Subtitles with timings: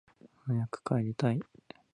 [0.47, 1.39] 早く帰りたい